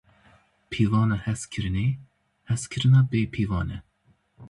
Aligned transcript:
Pîvana 0.71 1.17
hezkirinê, 1.25 1.87
hezkirina 2.49 3.01
bêpîvan 3.11 3.69
e. 3.75 3.77